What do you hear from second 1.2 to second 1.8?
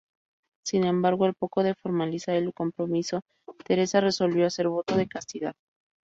al poco de